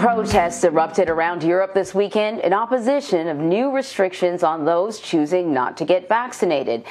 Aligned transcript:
Protests 0.00 0.64
erupted 0.64 1.10
around 1.10 1.42
Europe 1.42 1.74
this 1.74 1.94
weekend 1.94 2.40
in 2.40 2.54
opposition 2.54 3.28
of 3.28 3.36
new 3.36 3.70
restrictions 3.70 4.42
on 4.42 4.64
those 4.64 4.98
choosing 4.98 5.52
not 5.52 5.76
to 5.76 5.84
get 5.84 6.08
vaccinated. 6.08 6.86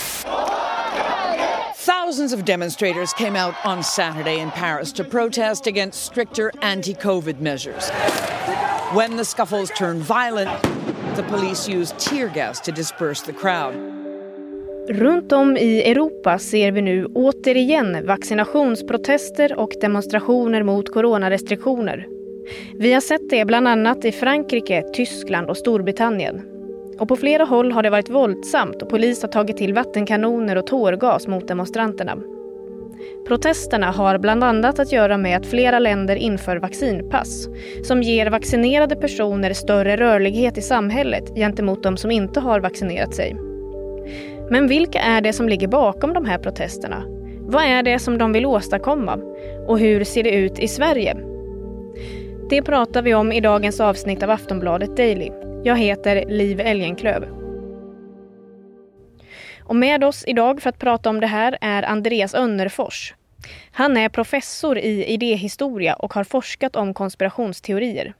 Thousands 1.73 2.33
of 2.33 2.45
demonstrators 2.45 3.11
came 3.13 3.35
out 3.35 3.55
on 3.65 3.81
Saturday 3.81 4.39
in 4.39 4.51
Paris 4.51 4.91
to 4.91 5.03
protest 5.03 5.65
against 5.65 6.03
stricter 6.03 6.51
anti 6.61 6.93
COVID 6.93 7.39
measures. 7.39 7.89
When 8.93 9.17
the 9.17 9.25
scuffles 9.25 9.71
turned 9.71 10.03
violent, 10.03 10.51
the 11.15 11.23
police 11.23 11.67
used 11.67 11.97
tear 11.97 12.27
gas 12.27 12.59
to 12.59 12.71
disperse 12.71 13.23
the 13.23 13.33
crowd. 13.33 13.73
Runt 14.89 15.31
om 15.31 15.57
i 15.57 15.91
Europa 15.91 16.39
ser 16.39 16.71
vi 16.71 16.81
nu 16.81 17.05
återigen 17.05 18.05
vaccinationsprotester 18.05 19.59
och 19.59 19.71
demonstrationer 19.81 20.63
mot 20.63 20.89
coronarestriktioner. 20.93 22.18
Vi 22.73 22.93
har 22.93 23.01
sett 23.01 23.29
det 23.29 23.45
bland 23.45 23.67
annat 23.67 24.05
i 24.05 24.11
Frankrike, 24.11 24.83
Tyskland 24.93 25.49
och 25.49 25.57
Storbritannien. 25.57 26.41
Och 26.99 27.07
på 27.07 27.15
flera 27.15 27.43
håll 27.43 27.71
har 27.71 27.83
det 27.83 27.89
varit 27.89 28.09
våldsamt 28.09 28.81
och 28.81 28.89
polis 28.89 29.21
har 29.21 29.29
tagit 29.29 29.57
till 29.57 29.73
vattenkanoner 29.73 30.55
och 30.55 30.67
tårgas 30.67 31.27
mot 31.27 31.47
demonstranterna. 31.47 32.17
Protesterna 33.27 33.91
har 33.91 34.17
bland 34.17 34.43
annat 34.43 34.79
att 34.79 34.91
göra 34.91 35.17
med 35.17 35.37
att 35.37 35.45
flera 35.45 35.79
länder 35.79 36.15
inför 36.15 36.57
vaccinpass 36.57 37.47
som 37.83 38.03
ger 38.03 38.29
vaccinerade 38.29 38.95
personer 38.95 39.53
större 39.53 39.97
rörlighet 39.97 40.57
i 40.57 40.61
samhället 40.61 41.35
gentemot 41.35 41.83
de 41.83 41.97
som 41.97 42.11
inte 42.11 42.39
har 42.39 42.59
vaccinerat 42.59 43.15
sig. 43.15 43.35
Men 44.49 44.67
vilka 44.67 44.99
är 44.99 45.21
det 45.21 45.33
som 45.33 45.49
ligger 45.49 45.67
bakom 45.67 46.13
de 46.13 46.25
här 46.25 46.37
protesterna? 46.37 47.03
Vad 47.39 47.63
är 47.63 47.83
det 47.83 47.99
som 47.99 48.17
de 48.17 48.33
vill 48.33 48.45
åstadkomma? 48.45 49.19
Och 49.67 49.79
hur 49.79 50.03
ser 50.03 50.23
det 50.23 50.31
ut 50.31 50.59
i 50.59 50.67
Sverige? 50.67 51.28
Det 52.49 52.61
pratar 52.61 53.01
vi 53.01 53.13
om 53.13 53.31
i 53.31 53.41
dagens 53.41 53.79
avsnitt 53.79 54.23
av 54.23 54.29
Aftonbladet 54.29 54.97
Daily. 54.97 55.29
Jag 55.63 55.77
heter 55.77 56.25
Liv 56.29 56.59
Elgenklöv. 56.59 57.23
Och 59.63 59.75
med 59.75 60.03
oss 60.03 60.23
idag 60.27 60.61
för 60.61 60.69
att 60.69 60.79
prata 60.79 61.09
om 61.09 61.19
det 61.19 61.27
här 61.27 61.57
är 61.61 61.83
Andreas 61.83 62.33
Önnerfors. 62.33 63.13
Han 63.71 63.97
är 63.97 64.09
professor 64.09 64.77
i 64.77 65.05
idéhistoria 65.05 65.93
och 65.93 66.13
har 66.13 66.23
forskat 66.23 66.75
om 66.75 66.93
konspirationsteorier. 66.93 68.13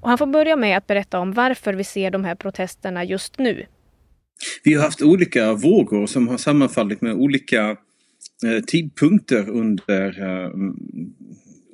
Och 0.00 0.08
han 0.08 0.18
får 0.18 0.26
börja 0.26 0.56
med 0.56 0.78
att 0.78 0.86
berätta 0.86 1.18
om 1.18 1.32
varför 1.32 1.74
vi 1.74 1.84
ser 1.84 2.10
de 2.10 2.24
här 2.24 2.34
protesterna 2.34 3.04
just 3.04 3.38
nu. 3.38 3.66
Vi 4.64 4.74
har 4.74 4.82
haft 4.84 5.02
olika 5.02 5.52
vågor 5.52 6.06
som 6.06 6.28
har 6.28 6.36
sammanfallit 6.36 7.00
med 7.00 7.14
olika 7.14 7.70
eh, 8.44 8.64
tidpunkter 8.66 9.48
under 9.50 10.22
eh, 10.22 10.50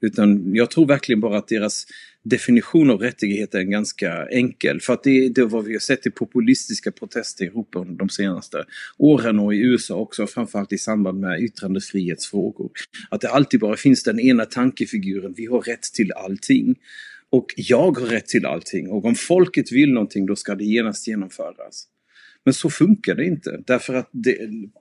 Utan 0.00 0.54
jag 0.54 0.70
tror 0.70 0.86
verkligen 0.86 1.20
bara 1.20 1.38
att 1.38 1.48
deras 1.48 1.86
definition 2.22 2.90
av 2.90 3.00
rättigheter 3.00 3.58
är 3.58 3.62
ganska 3.62 4.26
enkel. 4.26 4.80
För 4.80 4.92
att 4.92 5.02
det, 5.02 5.28
det 5.28 5.40
är 5.40 5.44
vad 5.46 5.64
vi 5.64 5.72
har 5.72 5.80
sett 5.80 6.06
i 6.06 6.10
populistiska 6.10 6.92
protester 6.92 7.44
i 7.44 7.48
Europa 7.48 7.78
under 7.78 7.94
de 7.94 8.08
senaste 8.08 8.64
åren 8.98 9.38
och 9.38 9.54
i 9.54 9.58
USA 9.58 9.94
också, 9.94 10.26
framförallt 10.26 10.72
i 10.72 10.78
samband 10.78 11.20
med 11.20 11.40
yttrandefrihetsfrågor. 11.40 12.70
Att 13.10 13.20
det 13.20 13.28
alltid 13.28 13.60
bara 13.60 13.76
finns 13.76 14.02
den 14.02 14.20
ena 14.20 14.44
tankefiguren, 14.44 15.34
vi 15.36 15.46
har 15.46 15.60
rätt 15.60 15.82
till 15.82 16.12
allting. 16.12 16.76
Och 17.34 17.46
jag 17.56 17.98
har 17.98 18.06
rätt 18.06 18.26
till 18.26 18.46
allting 18.46 18.90
och 18.90 19.04
om 19.04 19.14
folket 19.14 19.72
vill 19.72 19.92
någonting 19.92 20.26
då 20.26 20.36
ska 20.36 20.54
det 20.54 20.64
genast 20.64 21.08
genomföras. 21.08 21.86
Men 22.44 22.54
så 22.54 22.70
funkar 22.70 23.14
det 23.14 23.24
inte 23.24 23.62
därför 23.66 23.94
att 23.94 24.10
det, 24.12 24.38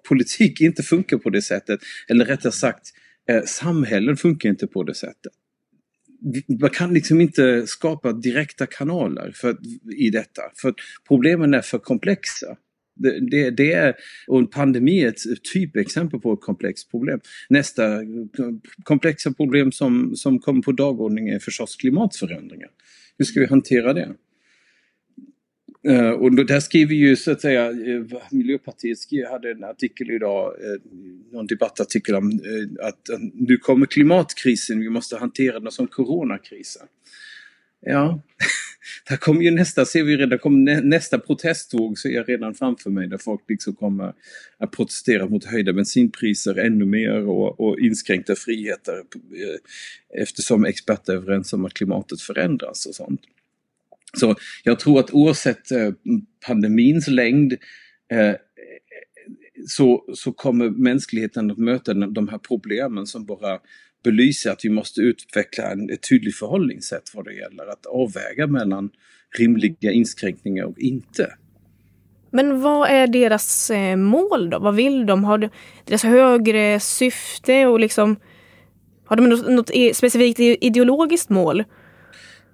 politik 0.07 0.61
inte 0.61 0.83
funkar 0.83 1.17
på 1.17 1.29
det 1.29 1.41
sättet. 1.41 1.79
Eller 2.07 2.25
rättare 2.25 2.51
sagt, 2.51 2.87
eh, 3.29 3.43
samhällen 3.43 4.17
funkar 4.17 4.49
inte 4.49 4.67
på 4.67 4.83
det 4.83 4.95
sättet. 4.95 5.31
Man 6.61 6.69
kan 6.69 6.93
liksom 6.93 7.21
inte 7.21 7.67
skapa 7.67 8.13
direkta 8.13 8.65
kanaler 8.65 9.31
för, 9.35 9.57
i 9.97 10.09
detta 10.09 10.41
för 10.61 10.73
problemen 11.07 11.53
är 11.53 11.61
för 11.61 11.79
komplexa. 11.79 12.57
Det, 12.95 13.19
det, 13.19 13.49
det, 13.49 13.73
är, 13.73 13.95
och 14.27 14.39
en 14.39 14.47
pandemi 14.47 15.03
är 15.03 15.07
ett 15.07 15.43
typexempel 15.53 16.19
på 16.19 16.33
ett 16.33 16.41
komplext 16.41 16.91
problem. 16.91 17.19
Nästa 17.49 17.99
komplexa 18.83 19.33
problem 19.33 19.71
som, 19.71 20.15
som 20.15 20.39
kommer 20.39 20.61
på 20.61 20.71
dagordningen 20.71 21.35
är 21.35 21.39
förstås 21.39 21.75
klimatförändringar. 21.75 22.69
Hur 23.17 23.25
ska 23.25 23.39
vi 23.39 23.45
hantera 23.45 23.93
det? 23.93 24.15
Uh, 25.89 26.09
och 26.09 26.45
där 26.45 26.59
skriver 26.59 26.95
ju 26.95 27.15
så 27.15 27.31
att 27.31 27.41
säga 27.41 27.71
uh, 27.71 28.05
Miljöpartiet 28.31 28.99
hade 29.29 29.51
en 29.51 29.63
artikel 29.63 30.11
idag, 30.11 30.53
uh, 30.53 30.91
någon 31.31 31.47
debattartikel 31.47 32.15
om 32.15 32.39
att 32.81 33.09
nu 33.33 33.57
kommer 33.57 33.85
klimatkrisen, 33.85 34.79
vi 34.79 34.89
måste 34.89 35.17
hantera 35.17 35.59
den 35.59 35.71
som 35.71 35.87
coronakrisen. 35.87 36.87
Ja, 37.85 38.21
där 39.09 39.17
kommer 39.17 39.41
ju 39.41 39.51
nästa, 39.51 39.85
ser 39.85 40.03
vi 40.03 40.17
redan, 40.17 40.39
kommer 40.39 40.81
nästa 40.81 41.19
protestvåg 41.19 41.99
ser 41.99 42.09
jag 42.09 42.29
redan 42.29 42.53
framför 42.53 42.89
mig 42.89 43.07
där 43.07 43.17
folk 43.17 43.41
liksom 43.49 43.75
kommer 43.75 44.13
att 44.57 44.71
protestera 44.71 45.25
mot 45.25 45.45
höjda 45.45 45.73
bensinpriser 45.73 46.55
ännu 46.55 46.85
mer 46.85 47.27
och, 47.27 47.59
och 47.59 47.79
inskränkta 47.79 48.35
friheter 48.35 48.93
eh, 48.93 50.21
eftersom 50.21 50.65
experter 50.65 51.13
är 51.13 51.17
överens 51.17 51.53
om 51.53 51.65
att 51.65 51.73
klimatet 51.73 52.21
förändras 52.21 52.85
och 52.85 52.95
sånt. 52.95 53.21
Så 54.17 54.35
jag 54.63 54.79
tror 54.79 54.99
att 54.99 55.13
oavsett 55.13 55.71
eh, 55.71 55.91
pandemins 56.47 57.07
längd 57.07 57.53
eh, 58.11 58.35
så, 59.67 60.05
så 60.13 60.31
kommer 60.31 60.69
mänskligheten 60.69 61.51
att 61.51 61.57
möta 61.57 61.93
de 61.93 62.27
här 62.27 62.37
problemen 62.37 63.07
som 63.07 63.25
bara 63.25 63.59
belyser 64.03 64.51
att 64.51 64.65
vi 64.65 64.69
måste 64.69 65.01
utveckla 65.01 65.71
en, 65.71 65.89
ett 65.89 66.09
tydligt 66.09 66.35
förhållningssätt 66.35 67.11
vad 67.13 67.25
det 67.25 67.33
gäller 67.33 67.67
att 67.67 67.85
avväga 67.85 68.47
mellan 68.47 68.89
rimliga 69.37 69.91
inskränkningar 69.91 70.63
och 70.63 70.79
inte. 70.79 71.33
Men 72.31 72.61
vad 72.61 72.89
är 72.89 73.07
deras 73.07 73.71
eh, 73.71 73.95
mål 73.95 74.49
då? 74.49 74.59
Vad 74.59 74.75
vill 74.75 75.05
de? 75.05 75.23
Har 75.23 75.49
deras 75.85 76.03
högre 76.03 76.79
syfte 76.79 77.65
och 77.65 77.79
liksom 77.79 78.15
har 79.05 79.15
de 79.15 79.29
något, 79.29 79.49
något 79.49 79.71
e- 79.73 79.93
specifikt 79.93 80.39
ideologiskt 80.39 81.29
mål? 81.29 81.63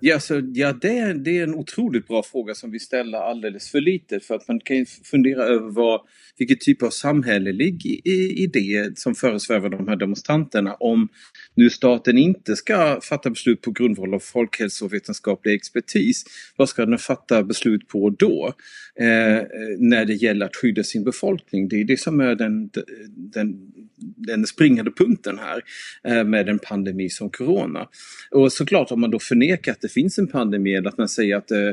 Ja, 0.01 0.19
så, 0.19 0.42
ja 0.54 0.74
det, 0.74 1.13
det 1.13 1.38
är 1.38 1.44
en 1.44 1.56
otroligt 1.56 2.07
bra 2.07 2.24
fråga 2.24 2.56
som 2.56 2.72
vi 2.72 2.80
ställer 2.80 3.18
alldeles 3.18 3.72
för 3.72 3.81
lite 3.81 4.19
för 4.19 4.36
att 4.36 4.48
man 4.48 4.60
kan 4.60 4.86
fundera 4.86 5.44
över 5.44 5.69
vad, 5.69 6.01
vilken 6.38 6.57
typ 6.60 6.84
av 6.84 6.90
samhällelig 6.90 8.01
idé 8.38 8.92
som 8.96 9.16
föresvävar 9.16 9.69
de 9.69 9.88
här 9.88 9.96
demonstranterna 9.96 10.74
om 10.74 11.10
nu 11.56 11.69
staten 11.69 12.18
inte 12.18 12.56
ska 12.56 13.00
fatta 13.01 13.30
beslut 13.30 13.62
på 13.62 13.72
grundval 13.72 14.13
av 14.13 14.19
folkhälsovetenskaplig 14.19 15.54
expertis. 15.54 16.24
Vad 16.57 16.69
ska 16.69 16.86
den 16.86 16.98
fatta 16.98 17.44
beslut 17.44 17.88
på 17.88 18.10
då? 18.10 18.54
Eh, 19.00 19.44
när 19.78 20.06
det 20.06 20.13
gäller 20.13 20.46
att 20.46 20.56
skydda 20.56 20.84
sin 20.84 21.04
befolkning. 21.04 21.68
Det 21.68 21.75
är 21.75 21.84
det 21.84 22.00
som 22.00 22.19
är 22.19 22.36
den, 22.36 22.69
den, 23.07 23.72
den 23.98 24.48
springande 24.48 24.92
punkten 24.92 25.40
här 25.40 25.62
eh, 26.04 26.24
med 26.24 26.50
en 26.50 26.60
pandemi 26.60 27.10
som 27.10 27.30
Corona. 27.30 27.88
Och 28.31 28.54
såklart 28.54 28.92
om 28.92 29.01
man 29.01 29.12
då 29.12 29.19
förnekar 29.19 29.72
att 29.72 29.81
det 29.81 29.88
finns 29.89 30.19
en 30.19 30.27
pandemi 30.27 30.75
eller 30.75 30.89
att 30.89 30.97
man 30.97 31.09
säger 31.09 31.36
att 31.36 31.51
eh, 31.51 31.71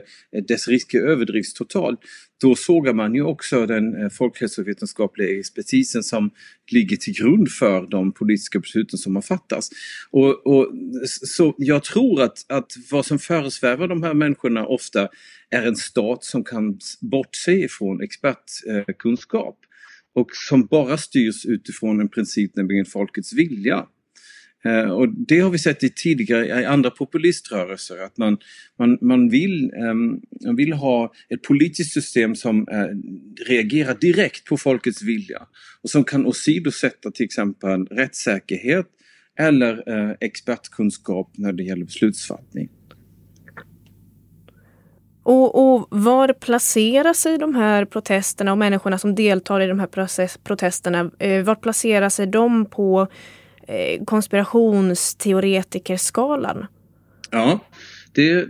dess 0.49 0.69
risker 0.69 1.01
överdrivs 1.01 1.55
totalt, 1.55 2.01
då 2.41 2.55
sågar 2.55 2.93
man 2.93 3.15
ju 3.15 3.23
också 3.23 3.67
den 3.67 4.03
eh, 4.03 4.09
folkhälsovetenskapliga 4.09 5.39
expertisen 5.39 6.03
som 6.03 6.31
ligger 6.73 6.97
till 6.97 7.15
grund 7.15 7.51
för 7.51 7.87
de 7.91 8.13
politiska 8.13 8.59
besluten 8.59 8.99
som 8.99 9.15
har 9.15 9.23
fattats. 9.23 9.69
Och, 10.11 10.47
och, 10.47 10.73
så 11.07 11.55
jag 11.59 11.85
tror 11.85 12.23
att, 12.23 12.39
att 12.49 12.73
vad 12.91 13.07
som 13.07 13.19
föresvävar 13.19 13.89
de 13.89 14.03
här 14.03 14.15
människorna 14.15 14.67
ofta 14.67 15.09
är 15.51 15.63
en 15.67 15.77
stat 15.77 16.25
som 16.25 16.45
kan 16.45 16.79
bortse 17.01 17.53
ifrån 17.53 18.03
expertkunskap 18.03 19.59
eh, 19.63 20.21
och 20.21 20.29
som 20.33 20.67
bara 20.67 20.99
styrs 20.99 21.47
utifrån 21.47 22.01
en 22.01 22.09
princip, 22.09 22.57
nämligen 22.57 22.85
folkets 22.85 23.33
vilja. 23.33 23.87
Eh, 24.65 24.91
och 24.91 25.09
det 25.09 25.41
har 25.41 25.51
vi 25.51 25.59
sett 25.59 25.85
i 25.85 25.91
tidigare 25.91 26.47
i 26.61 26.65
andra 26.65 26.91
populiströrelser 26.91 28.05
att 28.05 28.19
man, 28.19 28.39
man, 28.79 28.99
man, 29.01 29.29
vill, 29.29 29.71
ehm, 29.71 30.21
man 30.45 30.57
vill 30.57 30.73
ha 30.73 31.13
ett 31.29 31.43
politiskt 31.43 31.93
system 31.93 32.35
som 32.35 32.69
eh, 32.69 32.87
reagerar 33.47 33.97
direkt 34.01 34.45
på 34.45 34.57
folkets 34.57 35.03
vilja 35.03 35.43
och 35.83 35.91
som 35.91 36.05
kan 36.05 36.27
åsidosätta 36.27 37.11
till 37.11 37.25
exempel 37.25 37.87
rättssäkerhet 37.87 38.87
eller 39.39 39.89
eh, 39.89 40.15
expertkunskap 40.21 41.31
när 41.37 41.53
det 41.53 41.63
gäller 41.63 41.85
beslutsfattning. 41.85 42.69
Och, 45.23 45.75
och, 45.75 45.89
var 45.91 46.33
placerar 46.33 47.13
sig 47.13 47.39
de 47.39 47.55
här 47.55 47.85
protesterna 47.85 48.53
och 48.53 48.59
människorna 48.59 48.99
som 48.99 49.15
deltar 49.15 49.61
i 49.61 49.67
de 49.67 49.81
här 49.81 49.87
process, 49.87 50.39
protesterna, 50.45 51.11
eh, 51.19 51.45
var 51.45 51.55
placerar 51.55 52.09
sig 52.09 52.27
de 52.27 52.67
på 52.67 53.09
eh, 53.67 54.05
konspirationsteoretikerskalan? 54.05 56.67
Ja, 57.31 57.61
det 58.13 58.47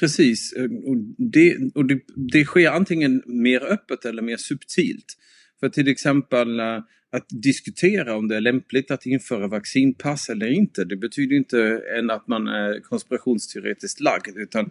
precis. 0.00 0.54
Och, 0.86 0.96
det, 1.32 1.56
och 1.74 1.84
det, 1.84 2.00
det 2.32 2.44
sker 2.44 2.70
antingen 2.70 3.22
mer 3.26 3.64
öppet 3.64 4.04
eller 4.04 4.22
mer 4.22 4.36
subtilt. 4.36 5.16
För 5.60 5.68
till 5.68 5.88
exempel 5.88 6.60
eh, 6.60 6.78
att 7.12 7.26
diskutera 7.28 8.16
om 8.16 8.28
det 8.28 8.36
är 8.36 8.40
lämpligt 8.40 8.90
att 8.90 9.06
införa 9.06 9.46
vaccinpass 9.46 10.28
eller 10.28 10.50
inte. 10.50 10.84
Det 10.84 10.96
betyder 10.96 11.36
inte 11.36 11.82
än 11.98 12.10
att 12.10 12.28
man 12.28 12.48
är 12.48 12.80
konspirationsteoretiskt 12.80 14.00
lagd 14.00 14.36
utan 14.36 14.70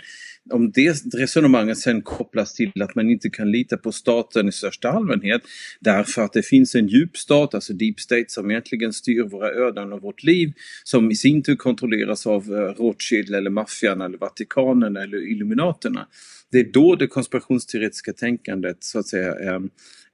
om 0.49 0.71
det 0.71 0.93
resonemanget 1.13 1.77
sen 1.77 2.01
kopplas 2.01 2.53
till 2.53 2.81
att 2.81 2.95
man 2.95 3.09
inte 3.09 3.29
kan 3.29 3.51
lita 3.51 3.77
på 3.77 3.91
staten 3.91 4.47
i 4.47 4.51
största 4.51 4.89
allmänhet 4.89 5.41
därför 5.79 6.21
att 6.21 6.33
det 6.33 6.43
finns 6.43 6.75
en 6.75 6.87
djup 6.87 7.17
stat, 7.17 7.53
alltså 7.53 7.73
deep 7.73 7.99
state, 7.99 8.25
som 8.27 8.51
egentligen 8.51 8.93
styr 8.93 9.23
våra 9.23 9.49
öden 9.51 9.93
och 9.93 10.01
vårt 10.01 10.23
liv 10.23 10.53
som 10.83 11.11
i 11.11 11.15
sin 11.15 11.43
tur 11.43 11.55
kontrolleras 11.55 12.27
av 12.27 12.43
eh, 12.43 12.83
Rothschild 12.83 13.35
eller 13.35 13.49
maffian 13.49 14.01
eller 14.01 14.17
Vatikanen 14.17 14.97
eller 14.97 15.31
Illuminaterna. 15.31 16.07
Det 16.51 16.59
är 16.59 16.71
då 16.71 16.95
det 16.95 17.07
konspirationsteoretiska 17.07 18.13
tänkandet 18.13 18.77
så 18.79 18.99
att 18.99 19.07
säga 19.07 19.35
eh, 19.39 19.61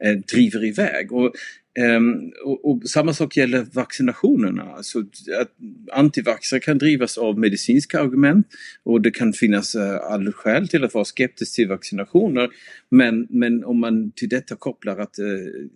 eh, 0.04 0.18
driver 0.34 0.66
iväg. 0.66 1.12
Och 1.12 1.34
Um, 1.80 2.32
och, 2.46 2.72
och, 2.72 2.84
samma 2.90 3.14
sak 3.14 3.38
gäller 3.38 3.66
vaccinationerna. 3.74 4.64
Alltså 4.64 5.00
att 5.40 5.52
antivaxxare 5.92 6.60
kan 6.60 6.78
drivas 6.78 7.18
av 7.18 7.40
medicinska 7.40 8.00
argument 8.00 8.48
och 8.84 9.02
det 9.02 9.12
kan 9.12 9.34
finnas 9.34 9.76
uh, 9.76 9.96
all 10.12 10.32
skäl 10.32 10.68
till 10.68 10.84
att 10.84 10.94
vara 10.94 11.06
skeptisk 11.06 11.56
till 11.56 11.68
vaccinationer. 11.68 12.50
Men, 12.90 13.28
men 13.30 13.64
om 13.64 13.80
man 13.80 14.12
till 14.12 14.30
detta 14.30 14.56
kopplar 14.56 14.98
att 14.98 15.20
uh, 15.20 15.68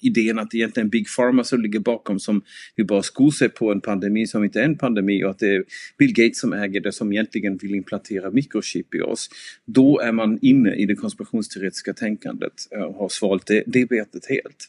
idén 0.00 0.38
att 0.38 0.50
det 0.50 0.56
egentligen 0.56 0.86
är 0.86 0.90
Big 0.90 1.06
Pharma 1.16 1.44
som 1.44 1.62
ligger 1.62 1.80
bakom 1.80 2.20
som 2.20 2.42
vill 2.76 2.86
bara 2.86 3.02
sko 3.02 3.30
sig 3.30 3.48
på 3.48 3.72
en 3.72 3.80
pandemi 3.80 4.26
som 4.26 4.44
inte 4.44 4.60
är 4.60 4.64
en 4.64 4.78
pandemi 4.78 5.24
och 5.24 5.30
att 5.30 5.38
det 5.38 5.54
är 5.54 5.64
Bill 5.98 6.12
Gates 6.14 6.40
som 6.40 6.52
äger 6.52 6.80
det 6.80 6.92
som 6.92 7.12
egentligen 7.12 7.56
vill 7.56 7.74
implantera 7.74 8.30
mikrochip 8.30 8.94
i 8.94 9.00
oss. 9.00 9.30
Då 9.64 10.00
är 10.00 10.12
man 10.12 10.38
inne 10.42 10.74
i 10.74 10.86
det 10.86 10.94
konspirationsteoretiska 10.94 11.94
tänkandet 11.94 12.52
eh, 12.70 12.82
och 12.82 12.94
har 12.94 13.08
svalt 13.08 13.46
det, 13.46 13.62
det 13.66 13.88
betet 13.88 14.26
helt. 14.28 14.68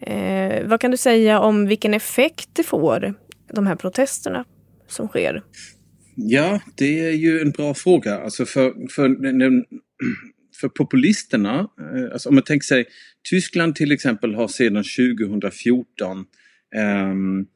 Eh, 0.00 0.66
vad 0.66 0.80
kan 0.80 0.90
du 0.90 0.96
säga 0.96 1.40
om 1.40 1.66
vilken 1.66 1.94
effekt 1.94 2.48
det 2.52 2.62
får, 2.62 3.14
de 3.52 3.66
här 3.66 3.76
protesterna 3.76 4.44
som 4.88 5.08
sker? 5.08 5.42
Ja, 6.14 6.60
det 6.74 7.00
är 7.00 7.12
ju 7.12 7.40
en 7.40 7.50
bra 7.50 7.74
fråga. 7.74 8.18
Alltså 8.18 8.46
för, 8.46 8.88
för, 8.90 9.08
för 10.60 10.68
populisterna, 10.68 11.68
eh, 11.94 12.12
alltså 12.12 12.28
om 12.28 12.34
man 12.34 12.44
tänker 12.44 12.64
sig 12.64 12.86
Tyskland 13.30 13.76
till 13.76 13.92
exempel 13.92 14.34
har 14.34 14.48
sedan 14.48 14.84
2014 14.84 16.18
um, 16.18 16.26
ehm, 16.76 17.46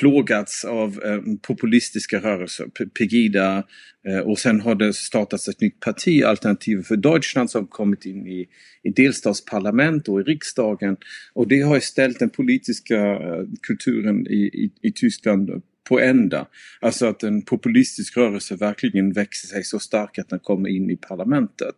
plågats 0.00 0.64
av 0.64 1.02
eh, 1.04 1.20
populistiska 1.42 2.20
rörelser, 2.20 2.66
Pegida 2.98 3.64
eh, 4.08 4.18
och 4.18 4.38
sen 4.38 4.60
har 4.60 4.74
det 4.74 4.92
startats 4.92 5.48
ett 5.48 5.60
nytt 5.60 5.80
parti, 5.80 6.22
Alternativ 6.22 6.82
för 6.82 6.96
Deutschland, 6.96 7.50
som 7.50 7.66
kommit 7.66 8.04
in 8.06 8.26
i, 8.26 8.48
i 8.82 8.90
delstatsparlament 8.90 10.08
och 10.08 10.20
i 10.20 10.22
riksdagen. 10.22 10.96
Och 11.32 11.48
det 11.48 11.60
har 11.60 11.80
ställt 11.80 12.18
den 12.18 12.30
politiska 12.30 12.96
eh, 12.96 13.44
kulturen 13.62 14.26
i, 14.26 14.40
i, 14.40 14.70
i 14.82 14.92
Tyskland 14.92 15.62
på 15.88 16.00
ända. 16.00 16.46
Alltså 16.80 17.06
att 17.06 17.22
en 17.22 17.42
populistisk 17.42 18.16
rörelse 18.16 18.56
verkligen 18.56 19.12
växer 19.12 19.48
sig 19.48 19.64
så 19.64 19.78
stark 19.78 20.18
att 20.18 20.28
den 20.28 20.38
kommer 20.38 20.68
in 20.68 20.90
i 20.90 20.96
parlamentet. 20.96 21.74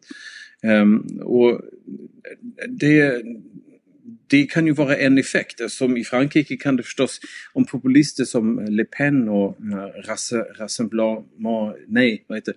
Um, 0.62 1.20
och 1.22 1.60
det, 2.68 3.22
det 4.26 4.46
kan 4.50 4.66
ju 4.66 4.72
vara 4.72 4.96
en 4.96 5.18
effekt. 5.18 5.70
Som 5.70 5.96
i 5.96 6.04
Frankrike 6.04 6.56
kan 6.56 6.76
det 6.76 6.82
förstås, 6.82 7.20
om 7.52 7.64
populister 7.64 8.24
som 8.24 8.66
Le 8.68 8.84
Pen 8.84 9.28
och 9.28 9.56
eh, 9.60 10.02
Rassemblement, 10.58 11.26
nej 11.88 12.24
vad 12.28 12.38
heter 12.38 12.54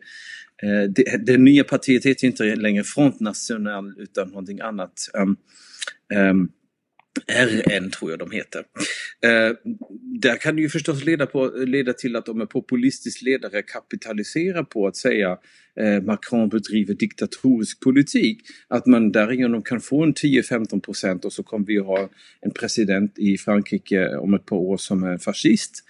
eh, 0.64 0.90
det, 0.90 1.26
det 1.26 1.38
nya 1.38 1.64
partiet 1.64 2.06
heter 2.06 2.28
inte 2.28 2.56
längre 2.56 2.84
Front 2.84 3.20
National 3.20 3.94
utan 3.98 4.28
någonting 4.30 4.60
annat. 4.60 5.10
Um, 5.14 5.38
um, 6.16 6.52
RN 7.28 7.92
tror 7.92 8.12
jag 8.12 8.20
de 8.20 8.32
heter. 8.32 8.60
Eh, 9.24 9.56
där 10.22 10.38
kan 10.38 10.56
det 10.56 10.62
ju 10.62 10.70
förstås 10.70 11.04
leda, 11.04 11.26
på, 11.26 11.48
leda 11.48 11.94
till 11.94 12.16
att 12.16 12.30
om 12.30 12.42
en 12.42 12.48
populistisk 12.48 13.22
ledare 13.22 13.62
kapitaliserar 13.62 14.64
på 14.64 14.88
att 14.88 14.96
säga 14.96 15.38
eh, 15.80 16.02
Macron 16.02 16.50
bedriver 16.50 16.94
diktatorisk 16.94 17.80
politik, 17.80 18.42
att 18.68 18.86
man 18.86 19.12
därigenom 19.12 19.62
kan 19.62 19.82
få 19.82 20.04
en 20.04 20.14
10-15 20.14 20.80
procent 20.80 21.26
och 21.26 21.34
så 21.34 21.44
kommer 21.44 21.66
vi 21.66 21.78
ha 21.78 22.10
en 22.42 22.52
president 22.52 23.20
i 23.20 23.38
Frankrike 23.38 24.18
om 24.18 24.34
ett 24.34 24.46
par 24.46 24.58
år 24.58 24.78
som 24.78 25.04
är 25.04 25.18
fascist. 25.18 25.84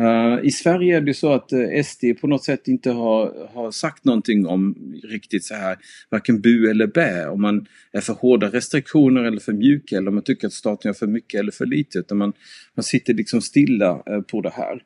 Uh, 0.00 0.46
I 0.46 0.50
Sverige 0.50 0.96
är 0.96 1.00
det 1.00 1.14
så 1.14 1.32
att 1.32 1.52
eh, 1.52 1.58
uh, 1.58 1.82
SD 1.82 2.04
på 2.20 2.26
något 2.26 2.44
sätt 2.44 2.68
inte 2.68 2.90
har, 2.90 3.48
har 3.54 3.70
sagt 3.70 4.04
någonting 4.04 4.46
om 4.46 4.74
riktigt 5.02 5.44
så 5.44 5.54
här 5.54 5.76
varken 6.10 6.40
bu 6.40 6.70
eller 6.70 6.86
bä. 6.86 7.26
Om 7.26 7.42
man 7.42 7.66
är 7.92 8.00
för 8.00 8.12
hårda 8.12 8.48
restriktioner 8.48 9.24
eller 9.24 9.40
för 9.40 9.52
mjuka 9.52 9.96
eller 9.96 10.08
om 10.08 10.14
man 10.14 10.24
tycker 10.24 10.46
att 10.46 10.52
staten 10.52 10.88
gör 10.88 10.94
för 10.94 11.06
mycket 11.06 11.40
eller 11.40 11.52
för 11.52 11.66
lite. 11.66 11.98
Utan 11.98 12.18
man, 12.18 12.32
man 12.74 12.84
sitter 12.84 13.14
liksom 13.14 13.40
stilla 13.40 14.02
uh, 14.10 14.20
på 14.20 14.40
det 14.40 14.52
här. 14.52 14.82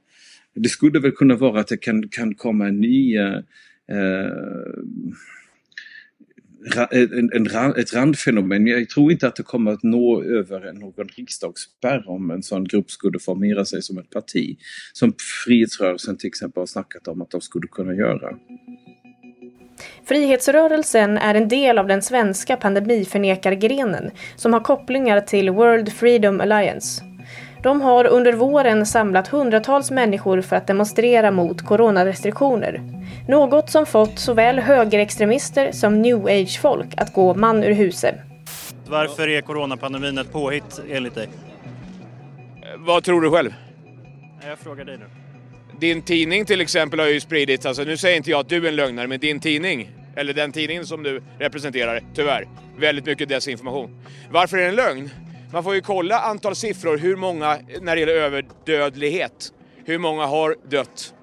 Det 0.54 0.68
skulle 0.68 1.00
väl 1.00 1.12
kunna 1.12 1.36
vara 1.36 1.60
att 1.60 1.68
det 1.68 1.76
kan, 1.76 2.08
kan 2.08 2.34
komma 2.34 2.68
en 2.68 2.80
ny 2.80 3.18
Eh, 6.66 7.00
en, 7.00 7.30
en, 7.32 7.46
ett 7.76 7.94
randfenomen. 7.94 8.66
Jag 8.66 8.88
tror 8.88 9.12
inte 9.12 9.28
att 9.28 9.36
det 9.36 9.42
kommer 9.42 9.72
att 9.72 9.82
nå 9.82 10.22
över 10.22 10.72
någon 10.72 11.08
riksdagsspärr 11.08 12.08
om 12.08 12.30
en 12.30 12.42
sån 12.42 12.64
grupp 12.64 12.90
skulle 12.90 13.18
formera 13.18 13.64
sig 13.64 13.82
som 13.82 13.98
ett 13.98 14.10
parti. 14.10 14.58
Som 14.92 15.14
Frihetsrörelsen 15.44 16.16
till 16.16 16.28
exempel 16.28 16.60
har 16.60 16.66
snackat 16.66 17.08
om 17.08 17.22
att 17.22 17.30
de 17.30 17.40
skulle 17.40 17.68
kunna 17.68 17.94
göra. 17.94 18.38
Frihetsrörelsen 20.04 21.18
är 21.18 21.34
en 21.34 21.48
del 21.48 21.78
av 21.78 21.86
den 21.86 22.02
svenska 22.02 22.56
pandemiförnekargrenen 22.56 24.10
som 24.36 24.52
har 24.52 24.60
kopplingar 24.60 25.20
till 25.20 25.50
World 25.50 25.92
Freedom 25.92 26.40
Alliance. 26.40 27.02
De 27.62 27.80
har 27.80 28.04
under 28.04 28.32
våren 28.32 28.86
samlat 28.86 29.28
hundratals 29.28 29.90
människor 29.90 30.40
för 30.40 30.56
att 30.56 30.66
demonstrera 30.66 31.30
mot 31.30 31.62
coronarestriktioner. 31.62 32.82
Något 33.28 33.70
som 33.70 33.86
fått 33.86 34.18
såväl 34.18 34.58
högerextremister 34.58 35.72
som 35.72 36.02
new 36.02 36.26
age-folk 36.26 36.94
att 36.96 37.12
gå 37.12 37.34
man 37.34 37.64
ur 37.64 37.72
huse. 37.72 38.14
Varför 38.86 39.28
är 39.28 39.40
coronapandemin 39.40 40.18
ett 40.18 40.32
påhitt 40.32 40.80
enligt 40.90 41.14
dig? 41.14 41.28
Vad 42.76 43.04
tror 43.04 43.20
du 43.20 43.30
själv? 43.30 43.54
Jag 44.48 44.58
frågar 44.58 44.84
dig 44.84 44.98
nu. 44.98 45.04
din 45.80 46.02
tidning 46.02 46.44
till 46.44 46.60
exempel 46.60 47.00
har 47.00 47.06
ju 47.06 47.20
spridits, 47.20 47.66
alltså 47.66 47.82
nu 47.82 47.96
säger 47.96 48.16
inte 48.16 48.30
jag 48.30 48.40
att 48.40 48.48
du 48.48 48.64
är 48.64 48.68
en 48.68 48.76
lögnare, 48.76 49.06
men 49.06 49.20
din 49.20 49.40
tidning, 49.40 49.90
eller 50.16 50.34
den 50.34 50.52
tidningen 50.52 50.86
som 50.86 51.02
du 51.02 51.22
representerar, 51.38 52.02
tyvärr, 52.14 52.48
väldigt 52.78 53.06
mycket 53.06 53.28
desinformation. 53.28 54.04
Varför 54.30 54.56
är 54.56 54.62
det 54.62 54.68
en 54.68 54.74
lögn? 54.74 55.10
Man 55.52 55.64
får 55.64 55.74
ju 55.74 55.80
kolla 55.80 56.20
antal 56.20 56.56
siffror, 56.56 56.98
hur 56.98 57.16
många, 57.16 57.58
när 57.80 57.96
det 57.96 58.00
gäller 58.00 58.14
överdödlighet, 58.14 59.52
hur 59.84 59.98
många 59.98 60.26
har 60.26 60.56
dött 60.68 61.14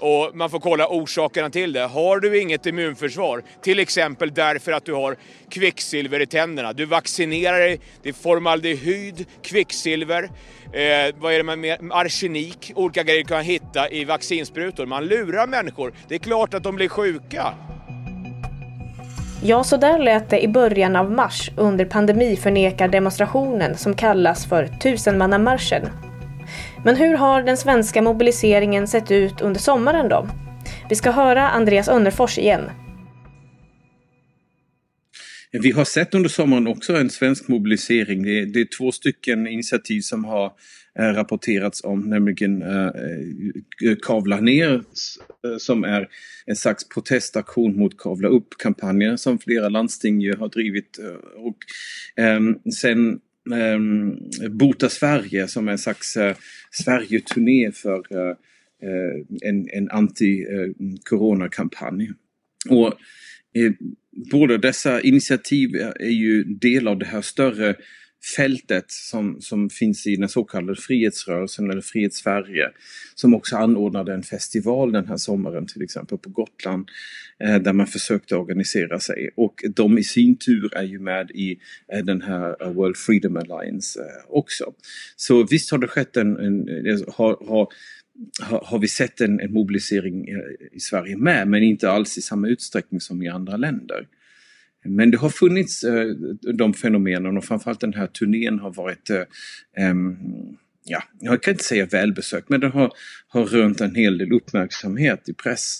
och 0.00 0.36
man 0.36 0.50
får 0.50 0.60
kolla 0.60 0.88
orsakerna 0.88 1.50
till 1.50 1.72
det. 1.72 1.80
Har 1.80 2.20
du 2.20 2.40
inget 2.40 2.66
immunförsvar, 2.66 3.42
till 3.62 3.78
exempel 3.78 4.34
därför 4.34 4.72
att 4.72 4.84
du 4.84 4.92
har 4.92 5.16
kvicksilver 5.50 6.20
i 6.20 6.26
tänderna, 6.26 6.72
du 6.72 6.84
vaccinerar 6.84 7.58
dig, 7.58 7.80
det 8.02 8.08
är 8.08 8.12
formaldehyd, 8.12 9.26
kvicksilver, 9.42 10.22
eh, 10.72 11.14
vad 11.18 11.34
är 11.34 11.42
det 11.42 11.56
med 11.56 11.92
arsenik, 11.92 12.72
olika 12.74 13.02
grejer 13.02 13.22
du 13.22 13.28
kan 13.28 13.44
hitta 13.44 13.90
i 13.90 14.04
vaccinsprutor. 14.04 14.86
Man 14.86 15.06
lurar 15.06 15.46
människor, 15.46 15.92
det 16.08 16.14
är 16.14 16.18
klart 16.18 16.54
att 16.54 16.62
de 16.62 16.76
blir 16.76 16.88
sjuka. 16.88 17.54
Ja, 19.42 19.64
så 19.64 19.76
där 19.76 19.98
lät 19.98 20.30
det 20.30 20.44
i 20.44 20.48
början 20.48 20.96
av 20.96 21.10
mars 21.10 21.50
under 21.56 21.84
pandemiförnekardemonstrationen 21.84 23.76
som 23.76 23.94
kallas 23.94 24.46
för 24.46 24.66
tusenmannamarschen 24.66 25.88
men 26.84 26.96
hur 26.96 27.14
har 27.14 27.42
den 27.42 27.56
svenska 27.56 28.02
mobiliseringen 28.02 28.88
sett 28.88 29.10
ut 29.10 29.40
under 29.40 29.60
sommaren 29.60 30.08
då? 30.08 30.28
Vi 30.88 30.94
ska 30.94 31.10
höra 31.10 31.50
Andreas 31.50 31.88
Önnerfors 31.88 32.38
igen. 32.38 32.70
Vi 35.52 35.70
har 35.70 35.84
sett 35.84 36.14
under 36.14 36.28
sommaren 36.28 36.66
också 36.66 36.96
en 36.96 37.10
svensk 37.10 37.48
mobilisering. 37.48 38.22
Det 38.22 38.38
är, 38.38 38.46
det 38.46 38.60
är 38.60 38.68
två 38.78 38.92
stycken 38.92 39.46
initiativ 39.46 40.00
som 40.00 40.24
har 40.24 40.52
eh, 40.98 41.02
rapporterats 41.02 41.84
om, 41.84 42.10
nämligen 42.10 42.62
eh, 42.62 42.86
eh 42.86 43.96
Kavla 44.02 44.40
ner 44.40 44.82
Eh, 45.44 45.56
som 45.58 45.84
är 45.84 46.08
en 46.46 46.56
slags 46.56 46.88
protestaktion 46.88 47.76
mot 47.76 47.98
Kavla 47.98 48.28
upp-kampanjen 48.28 49.18
som 49.18 49.38
flera 49.38 49.68
landsting 49.68 50.20
ju 50.20 50.36
har 50.36 50.48
drivit. 50.48 50.98
Eh, 50.98 51.14
och 51.36 51.56
ehm, 52.16 52.58
sen 52.80 53.20
ehm, 53.54 54.18
Bota 54.50 54.88
Sverige 54.88 55.48
som 55.48 55.68
är 55.68 55.72
en 55.72 55.78
slags 55.78 56.16
eh, 56.16 56.36
Sverige-turné 56.70 57.72
för 57.72 58.02
en, 59.42 59.68
en 59.72 59.90
anti-corona-kampanj. 59.90 62.10
Och 62.70 62.94
båda 64.30 64.58
dessa 64.58 65.00
initiativ 65.00 65.74
är 66.00 66.10
ju 66.10 66.44
del 66.44 66.88
av 66.88 66.98
det 66.98 67.06
här 67.06 67.22
större 67.22 67.76
fältet 68.36 68.84
som, 68.88 69.40
som 69.40 69.70
finns 69.70 70.06
i 70.06 70.16
den 70.16 70.28
så 70.28 70.44
kallade 70.44 70.80
Frihetsrörelsen 70.80 71.70
eller 71.70 71.80
Frihetssverige 71.80 72.70
som 73.14 73.34
också 73.34 73.56
anordnade 73.56 74.14
en 74.14 74.22
festival 74.22 74.92
den 74.92 75.06
här 75.06 75.16
sommaren 75.16 75.66
till 75.66 75.82
exempel 75.82 76.18
på 76.18 76.30
Gotland 76.30 76.88
eh, 77.44 77.56
där 77.56 77.72
man 77.72 77.86
försökte 77.86 78.36
organisera 78.36 79.00
sig 79.00 79.30
och 79.36 79.64
de 79.74 79.98
i 79.98 80.04
sin 80.04 80.36
tur 80.36 80.74
är 80.74 80.82
ju 80.82 80.98
med 80.98 81.30
i 81.30 81.58
eh, 81.92 82.04
den 82.04 82.22
här 82.22 82.56
eh, 82.62 82.72
World 82.72 82.96
Freedom 82.96 83.36
Alliance 83.36 84.00
eh, 84.00 84.06
också. 84.28 84.72
Så 85.16 85.46
visst 85.46 85.70
har 85.70 85.78
det 85.78 85.88
skett 85.88 86.16
en, 86.16 86.36
en 86.36 87.04
har, 87.08 87.46
har 87.48 87.68
har 88.40 88.78
vi 88.78 88.88
sett 88.88 89.20
en, 89.20 89.40
en 89.40 89.52
mobilisering 89.52 90.28
eh, 90.28 90.38
i 90.72 90.80
Sverige 90.80 91.16
med, 91.16 91.48
men 91.48 91.62
inte 91.62 91.90
alls 91.90 92.18
i 92.18 92.22
samma 92.22 92.48
utsträckning 92.48 93.00
som 93.00 93.22
i 93.22 93.28
andra 93.28 93.56
länder. 93.56 94.06
Men 94.84 95.10
det 95.10 95.16
har 95.16 95.28
funnits 95.28 95.84
eh, 95.84 96.06
de 96.54 96.74
fenomenen 96.74 97.36
och 97.36 97.44
framförallt 97.44 97.80
den 97.80 97.94
här 97.94 98.06
turnén 98.06 98.58
har 98.58 98.74
varit 98.74 99.10
eh, 99.10 99.22
ehm, 99.76 100.16
ja, 100.84 101.02
jag 101.20 101.42
kan 101.42 101.52
inte 101.52 101.64
säga 101.64 101.86
välbesökt, 101.86 102.48
men 102.48 102.60
den 102.60 102.72
har, 102.72 102.92
har 103.28 103.44
rönt 103.44 103.80
en 103.80 103.94
hel 103.94 104.18
del 104.18 104.32
uppmärksamhet 104.32 105.28
i 105.28 105.34
press. 105.34 105.78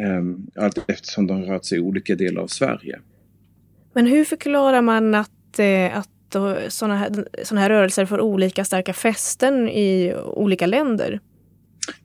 Ehm, 0.00 0.46
allt 0.56 0.90
eftersom 0.90 1.26
de 1.26 1.42
rört 1.42 1.64
sig 1.64 1.78
i 1.78 1.80
olika 1.80 2.14
delar 2.14 2.42
av 2.42 2.46
Sverige. 2.46 3.00
Men 3.94 4.06
hur 4.06 4.24
förklarar 4.24 4.82
man 4.82 5.14
att, 5.14 5.58
eh, 5.58 5.98
att 5.98 6.08
sådana 6.68 6.96
här, 6.96 7.28
såna 7.42 7.60
här 7.60 7.70
rörelser 7.70 8.06
får 8.06 8.20
olika 8.20 8.64
starka 8.64 8.92
fästen 8.92 9.68
i 9.68 10.14
olika 10.24 10.66
länder? 10.66 11.20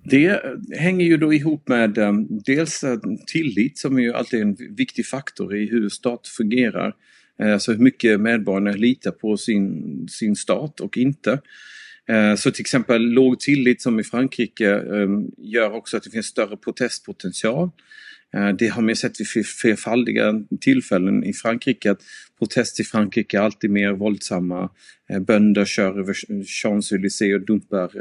Det 0.04 0.42
hänger 0.78 1.06
ju 1.06 1.18
då 1.18 1.34
ihop 1.34 1.68
med 1.68 1.98
eh, 1.98 2.14
dels 2.46 2.84
eh, 2.84 3.00
tillit 3.28 3.78
som 3.78 3.98
är 3.98 4.02
ju 4.02 4.14
alltid 4.14 4.42
en 4.42 4.58
viktig 4.76 5.06
faktor 5.06 5.56
i 5.56 5.70
hur 5.70 5.90
stat 5.90 6.28
fungerar. 6.28 6.94
Eh, 7.40 7.54
alltså 7.54 7.72
hur 7.72 7.80
mycket 7.80 8.22
medborgarna 8.22 8.72
litar 8.72 9.12
på 9.12 9.38
sin, 9.38 10.08
sin 10.08 10.36
stat 10.36 10.80
och 10.80 10.98
inte. 10.98 11.42
Så 12.38 12.52
till 12.52 12.62
exempel 12.62 13.02
låg 13.02 13.40
tillit 13.40 13.82
som 13.82 14.00
i 14.00 14.04
Frankrike 14.04 14.82
gör 15.38 15.74
också 15.74 15.98
att 15.98 16.04
det 16.04 16.10
finns 16.10 16.26
större 16.26 16.58
protestpotential. 16.58 17.70
Det 18.58 18.68
har 18.68 18.82
man 18.82 18.96
sett 18.96 19.20
vid 19.20 19.46
flerfaldiga 19.46 20.34
tillfällen 20.62 21.24
i 21.24 21.34
Frankrike 21.34 21.92
att 21.92 22.02
protest 22.40 22.80
i 22.80 22.84
Frankrike 22.84 23.38
är 23.38 23.42
alltid 23.42 23.70
mer 23.70 23.92
våldsamma. 23.92 24.70
Bönder 25.28 25.66
kör 25.66 26.00
över 26.00 26.14
Champs-Élysées 26.44 27.36
och 27.36 27.46
dumpar 27.46 27.92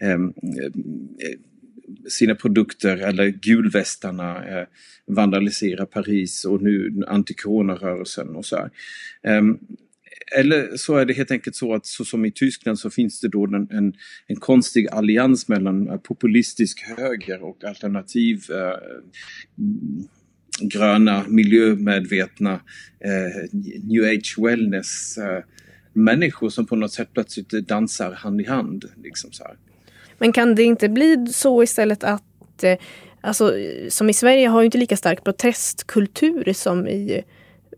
Ehm, 0.00 0.28
eh, 0.28 1.38
sina 2.08 2.34
produkter 2.34 2.96
eller 2.96 3.28
gulvästarna 3.28 4.48
eh, 4.48 4.66
vandalisera 5.06 5.86
Paris 5.86 6.44
och 6.44 6.62
nu 6.62 7.02
anti-corona-rörelsen 7.06 8.28
och 8.36 8.44
så 8.44 8.56
här. 8.56 8.70
Um, 9.38 9.58
eller 10.36 10.76
så 10.76 10.96
är 10.96 11.04
det 11.04 11.12
helt 11.12 11.30
enkelt 11.30 11.56
så 11.56 11.74
att 11.74 11.86
så 11.86 12.04
som 12.04 12.24
i 12.24 12.30
Tyskland 12.30 12.78
så 12.78 12.90
finns 12.90 13.20
det 13.20 13.28
då 13.28 13.46
en, 13.46 13.68
en, 13.70 13.94
en 14.26 14.36
konstig 14.36 14.88
allians 14.88 15.48
mellan 15.48 15.88
eh, 15.88 15.96
populistisk 15.96 16.84
höger 16.98 17.42
och 17.42 17.64
alternativ 17.64 18.44
eh, 18.50 18.78
gröna, 20.60 21.24
miljömedvetna, 21.28 22.52
eh, 23.04 23.58
new 23.82 24.04
age 24.04 24.34
wellness 24.38 25.18
eh, 25.18 25.44
människor 25.92 26.48
som 26.48 26.66
på 26.66 26.76
något 26.76 26.92
sätt 26.92 27.08
plötsligt 27.14 27.50
dansar 27.50 28.12
hand 28.12 28.40
i 28.40 28.44
hand. 28.44 28.84
Liksom 29.02 29.32
så 29.32 29.44
här. 29.44 29.56
Men 30.20 30.32
kan 30.32 30.54
det 30.54 30.62
inte 30.62 30.88
bli 30.88 31.26
så 31.32 31.62
istället 31.62 32.04
att, 32.04 32.64
eh, 32.64 32.78
alltså, 33.20 33.54
som 33.88 34.10
i 34.10 34.12
Sverige 34.12 34.48
har 34.48 34.60
ju 34.60 34.64
inte 34.64 34.78
lika 34.78 34.96
stark 34.96 35.24
protestkultur 35.24 36.52
som 36.52 36.88
i 36.88 37.22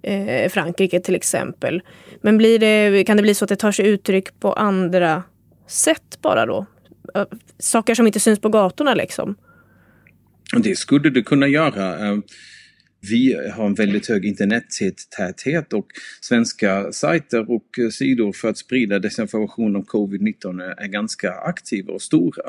eh, 0.03 0.49
Frankrike 0.49 1.01
till 1.01 1.15
exempel. 1.15 1.83
Men 2.21 2.39
blir 2.39 2.59
det, 2.59 3.05
kan 3.05 3.17
det 3.17 3.23
bli 3.23 3.35
så 3.35 3.45
att 3.45 3.49
det 3.49 3.57
tar 3.57 3.73
sig 3.73 3.87
uttryck 3.87 4.41
på 4.41 4.53
andra 4.53 5.23
sätt 5.67 6.19
bara 6.23 6.47
då? 6.47 6.67
Eh, 7.15 7.25
saker 7.59 7.95
som 7.95 8.07
inte 8.07 8.21
syns 8.21 8.41
på 8.41 8.49
gatorna 8.49 8.95
liksom? 8.95 9.37
Det 10.57 10.79
skulle 10.79 11.11
det 11.11 11.23
kunna 11.23 11.49
göra. 11.49 12.09
Eh, 12.09 12.19
vi 13.11 13.51
har 13.57 13.67
en 13.67 13.75
väldigt 13.75 14.09
hög 14.09 14.25
internettäthet 14.25 15.73
och 15.73 15.87
svenska 16.21 16.93
sajter 16.93 17.51
och 17.51 17.93
sidor 17.93 18.33
för 18.33 18.49
att 18.49 18.59
sprida 18.59 18.99
desinformation 18.99 19.77
om 19.77 19.83
covid-19 19.83 20.75
är 20.77 20.87
ganska 20.87 21.33
aktiva 21.33 21.93
och 21.93 22.03
stora. 22.03 22.43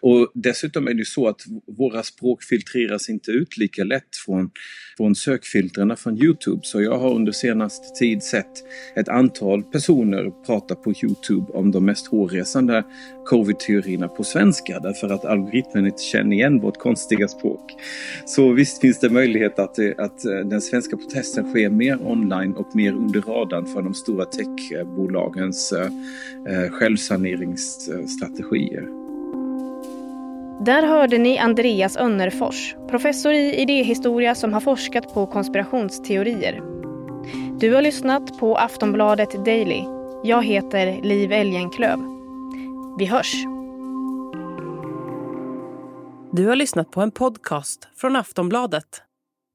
Och 0.00 0.30
dessutom 0.34 0.88
är 0.88 0.94
det 0.94 1.06
så 1.06 1.28
att 1.28 1.40
våra 1.78 2.02
språk 2.02 2.42
filtreras 2.42 3.08
inte 3.08 3.30
ut 3.30 3.56
lika 3.56 3.84
lätt 3.84 4.16
från, 4.26 4.50
från 4.96 5.14
sökfiltren 5.14 5.96
från 5.96 6.22
Youtube. 6.22 6.60
Så 6.62 6.82
jag 6.82 6.98
har 6.98 7.14
under 7.14 7.32
senaste 7.32 7.98
tid 7.98 8.22
sett 8.22 8.52
ett 8.96 9.08
antal 9.08 9.62
personer 9.62 10.44
prata 10.46 10.74
på 10.74 10.94
Youtube 11.02 11.52
om 11.52 11.70
de 11.70 11.84
mest 11.84 12.06
hårresande 12.06 12.84
covid-teorierna 13.26 14.08
på 14.08 14.24
svenska 14.24 14.80
därför 14.80 15.08
att 15.08 15.24
algoritmen 15.24 15.86
inte 15.86 16.02
känner 16.02 16.36
igen 16.36 16.60
vårt 16.60 16.78
konstiga 16.78 17.28
språk. 17.28 17.72
Så 18.26 18.52
visst 18.52 18.80
finns 18.80 19.00
det 19.00 19.10
möjlighet 19.10 19.58
att 19.58 19.78
att 19.98 20.24
eh, 20.24 20.32
den 20.32 20.60
svenska 20.60 20.96
protesten 20.96 21.50
sker 21.50 21.70
mer 21.70 22.06
online 22.06 22.54
och 22.54 22.76
mer 22.76 22.92
under 22.92 23.20
radarn 23.20 23.66
för 23.66 23.82
de 23.82 23.94
stora 23.94 24.24
techbolagens 24.24 25.72
eh, 25.72 25.86
eh, 26.48 26.70
självsaneringsstrategier. 26.70 28.98
Där 30.64 30.86
hörde 30.86 31.18
ni 31.18 31.38
Andreas 31.38 31.96
Önnerfors, 31.96 32.76
professor 32.88 33.32
i 33.32 33.54
idéhistoria 33.54 34.34
som 34.34 34.52
har 34.52 34.60
forskat 34.60 35.14
på 35.14 35.26
konspirationsteorier. 35.26 36.62
Du 37.60 37.74
har 37.74 37.82
lyssnat 37.82 38.38
på 38.38 38.56
Aftonbladet 38.56 39.44
Daily. 39.44 39.82
Jag 40.24 40.44
heter 40.44 41.02
Liv 41.02 41.32
Elgenklöv. 41.32 41.98
Vi 42.98 43.04
hörs! 43.04 43.34
Du 46.32 46.46
har 46.46 46.56
lyssnat 46.56 46.90
på 46.90 47.00
en 47.00 47.10
podcast 47.10 47.88
från 47.96 48.16
Aftonbladet. 48.16 49.02